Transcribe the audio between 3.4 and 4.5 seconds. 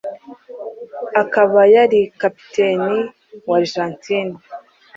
wa Argentine